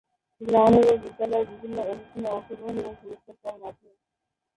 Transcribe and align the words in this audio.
গ্রামে 0.41 0.81
বা 0.87 0.95
বিদ্যালয়ের 1.03 1.47
বিভিন্ন 1.51 1.77
অনুষ্ঠানে 1.85 2.27
অংশগ্রহণ 2.29 2.75
এবং 2.77 2.93
পুরস্কার 3.01 3.35
পাওয়ার 3.41 3.61
মাধ্যমে। 3.63 3.95